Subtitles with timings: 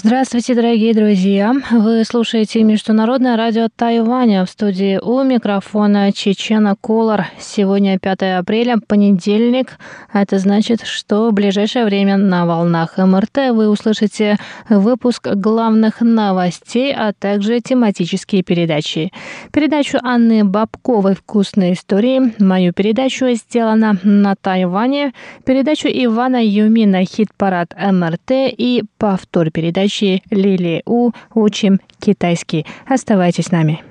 [0.00, 1.52] Здравствуйте, дорогие друзья!
[1.72, 7.24] Вы слушаете Международное радио Тайваня в студии у микрофона Чечена Колор.
[7.40, 9.76] Сегодня 5 апреля, понедельник.
[10.12, 14.36] Это значит, что в ближайшее время на волнах МРТ вы услышите
[14.68, 19.10] выпуск главных новостей, а также тематические передачи.
[19.52, 25.12] Передачу Анны Бабковой «Вкусные истории», мою передачу «Сделана на Тайване»,
[25.44, 32.66] передачу Ивана Юмина «Хит-парад МРТ» и повтор передачи передачи Лили У «Учим китайский».
[32.86, 33.82] Оставайтесь с нами.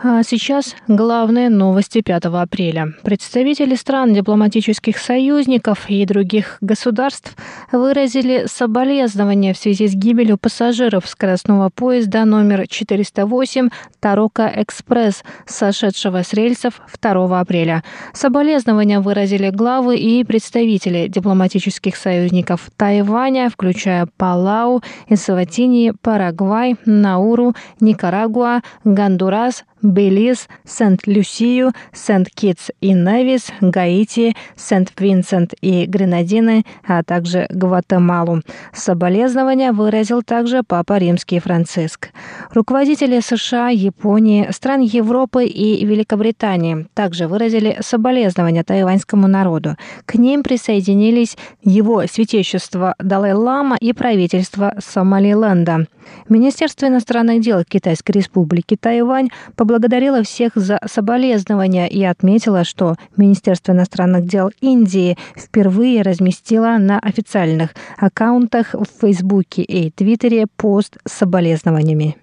[0.00, 2.94] А сейчас главные новости 5 апреля.
[3.02, 7.34] Представители стран дипломатических союзников и других государств
[7.72, 16.32] выразили соболезнования в связи с гибелью пассажиров скоростного поезда номер 408 Тарока Экспресс, сошедшего с
[16.32, 17.82] рельсов 2 апреля.
[18.12, 29.64] Соболезнования выразили главы и представители дипломатических союзников Тайваня, включая Палау, Эсватини, Парагвай, Науру, Никарагуа, Гондурас,
[29.82, 38.42] Белиз, Сент-Люсию, Сент-Китс и Невис, Гаити, Сент-Винсент и Гренадины, а также Гватемалу.
[38.72, 42.10] Соболезнования выразил также Папа Римский Франциск.
[42.52, 49.76] Руководители США, Японии, стран Европы и Великобритании также выразили соболезнования тайваньскому народу.
[50.06, 55.86] К ним присоединились его святейшество Далай-Лама и правительство Сомалиленда.
[56.28, 59.28] Министерство иностранных дел Китайской республики Тайвань
[59.68, 67.74] поблагодарило всех за соболезнования и отметила, что Министерство иностранных дел Индии впервые разместило на официальных
[67.98, 72.16] аккаунтах в Фейсбуке и Твиттере пост с соболезнованиями.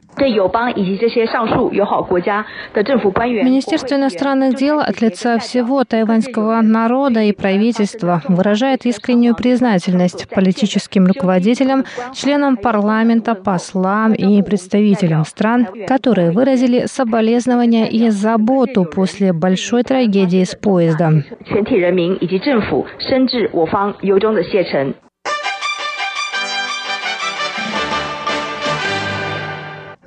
[3.44, 11.84] Министерство иностранных дел от лица всего тайваньского народа и правительства выражает искреннюю признательность политическим руководителям,
[12.13, 20.56] членам парламента, послам и представителям стран, которые выразили соболезнования и заботу после большой трагедии с
[20.56, 21.23] поездом.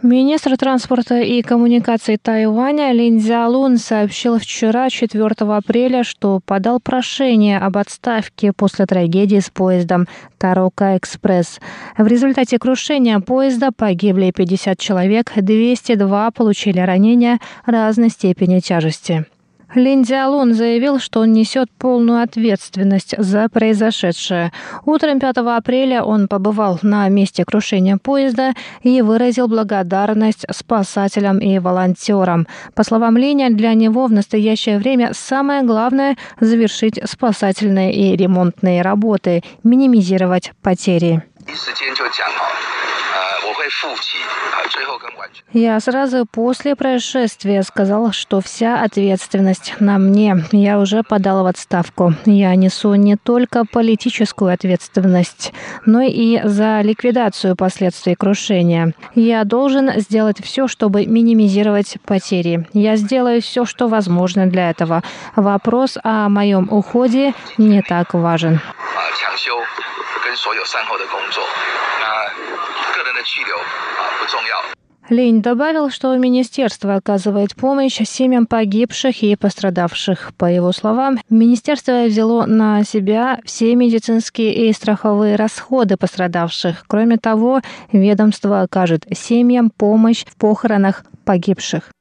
[0.02, 7.76] Министр транспорта и коммуникаций Тайваня Лин Цзялун сообщил вчера, 4 апреля, что подал прошение об
[7.76, 10.06] отставке после трагедии с поездом
[10.38, 11.58] Тарока Экспресс.
[11.96, 19.26] В результате крушения поезда погибли 50 человек, 202 получили ранения разной степени тяжести.
[19.74, 24.50] Лин Диалун заявил, что он несет полную ответственность за произошедшее.
[24.86, 32.46] Утром 5 апреля он побывал на месте крушения поезда и выразил благодарность спасателям и волонтерам.
[32.74, 39.42] По словам Линя, для него в настоящее время самое главное– завершить спасательные и ремонтные работы,
[39.64, 41.22] минимизировать потери.
[45.52, 50.44] Я сразу после происшествия сказал, что вся ответственность на мне.
[50.52, 52.14] Я уже подал в отставку.
[52.26, 55.52] Я несу не только политическую ответственность,
[55.86, 58.94] но и за ликвидацию последствий крушения.
[59.14, 62.66] Я должен сделать все, чтобы минимизировать потери.
[62.72, 65.02] Я сделаю все, что возможно для этого.
[65.36, 68.60] Вопрос о моем уходе не так важен.
[70.27, 71.43] 跟所有善后的工作。
[72.01, 74.83] 那个人的气流啊不重要。
[75.09, 80.31] Лень добавил, что министерство оказывает помощь семьям погибших и пострадавших.
[80.37, 86.85] По его словам, министерство взяло на себя все медицинские и страховые расходы пострадавших.
[86.87, 91.91] Кроме того, ведомство окажет семьям помощь в похоронах погибших.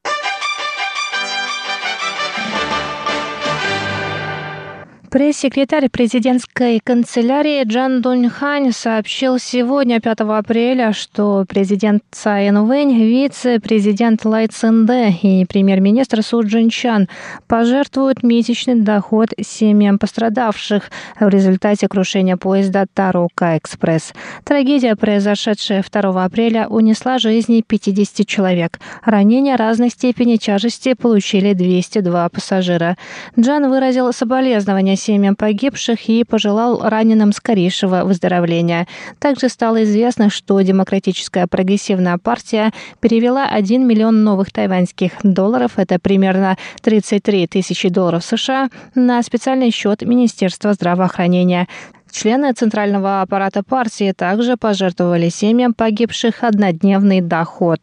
[5.18, 14.46] Пресс-секретарь президентской канцелярии Джан Дуньхань сообщил сегодня, 5 апреля, что президент Цай Инвэнь, вице-президент Лай
[14.46, 17.10] Цинде и премьер-министр Су Джинчан
[17.48, 24.14] пожертвуют месячный доход семьям пострадавших в результате крушения поезда Тарука Экспресс.
[24.44, 28.80] Трагедия, произошедшая 2 апреля, унесла жизни 50 человек.
[29.04, 32.98] Ранения разной степени тяжести получили 202 пассажира.
[33.36, 38.88] Джан выразил соболезнования семьям погибших и пожелал раненым скорейшего выздоровления.
[39.20, 46.58] Также стало известно, что Демократическая прогрессивная партия перевела 1 миллион новых тайваньских долларов, это примерно
[46.82, 51.68] 33 тысячи долларов США, на специальный счет Министерства здравоохранения.
[52.12, 57.80] Члены центрального аппарата партии также пожертвовали семьям погибших однодневный доход.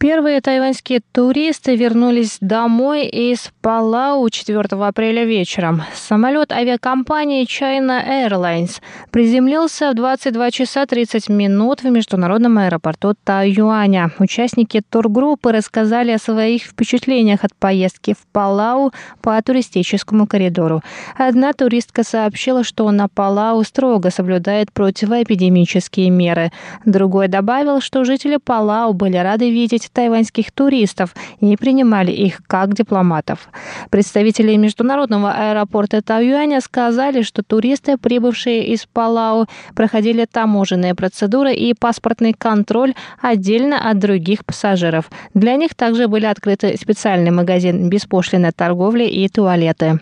[0.00, 5.82] Первые тайваньские туристы вернулись домой из Палау 4 апреля вечером.
[5.94, 8.80] Самолет авиакомпании China Airlines
[9.10, 14.10] приземлился в 22 часа 30 минут в международном аэропорту Тайюаня.
[14.18, 20.80] Участники тургруппы рассказали о своих впечатлениях от поездки в Палау по туристическому коридору.
[21.14, 26.52] Одна туристка сообщила, что на Палау строго соблюдает противоэпидемические меры.
[26.86, 33.48] Другой добавил, что жители Палау были рады видеть тайваньских туристов и принимали их как дипломатов.
[33.90, 42.32] Представители международного аэропорта Тайюаня сказали, что туристы, прибывшие из Палау, проходили таможенные процедуры и паспортный
[42.32, 45.10] контроль отдельно от других пассажиров.
[45.34, 50.00] Для них также были открыты специальный магазин беспошлиной торговли и туалеты.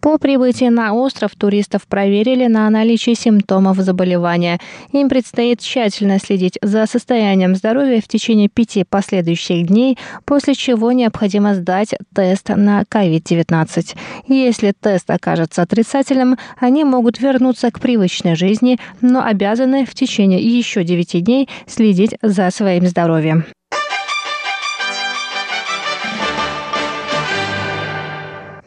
[0.00, 4.60] По прибытии на остров туристов проверили на наличие симптомов заболевания.
[4.92, 11.54] Им предстоит тщательно следить за состоянием здоровья в течение пяти последующих дней, после чего необходимо
[11.54, 13.96] сдать тест на COVID-19.
[14.28, 20.84] Если тест окажется отрицательным, они могут вернуться к привычной жизни, но обязаны в течение еще
[20.84, 23.44] девяти дней следить за своим здоровьем.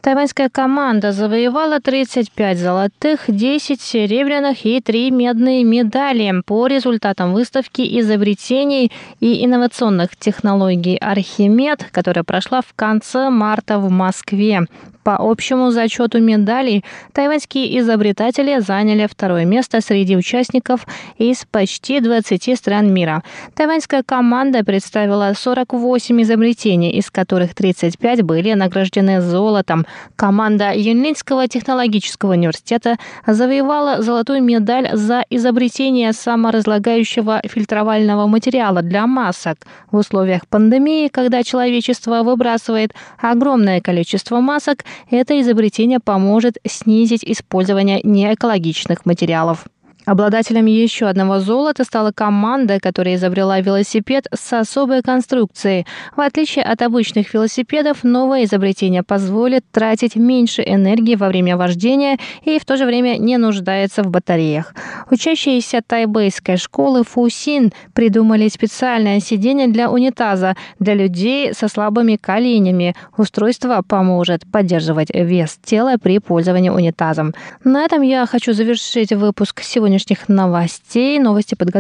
[0.01, 8.92] Тайваньская команда завоевала 35 золотых, 10 серебряных и 3 медные медали по результатам выставки изобретений
[9.19, 14.65] и инновационных технологий «Архимед», которая прошла в конце марта в Москве.
[15.03, 16.83] По общему зачету медалей
[17.13, 20.86] тайваньские изобретатели заняли второе место среди участников
[21.18, 23.24] из почти 20 стран мира.
[23.56, 29.88] Тайваньская команда представила 48 изобретений, из которых 35 были награждены золотом.
[30.16, 39.58] Команда Юнлинского технологического университета завоевала золотую медаль за изобретение саморазлагающего фильтровального материала для масок.
[39.92, 49.06] В условиях пандемии, когда человечество выбрасывает огромное количество масок, это изобретение поможет снизить использование неэкологичных
[49.06, 49.66] материалов.
[50.06, 55.86] Обладателем еще одного золота стала команда, которая изобрела велосипед с особой конструкцией.
[56.15, 62.57] В отличие от обычных велосипедов, новое изобретение позволит тратить меньше энергии во время вождения и
[62.57, 64.74] в то же время не нуждается в батареях.
[65.12, 72.95] Учащиеся тайбэйской школы Фусин придумали специальное сиденье для унитаза для людей со слабыми коленями.
[73.18, 77.33] Устройство поможет поддерживать вес тела при пользовании унитазом.
[77.63, 81.20] На этом я хочу завершить выпуск сегодня сегодняшних новостей.
[81.20, 81.80] Новости подготовили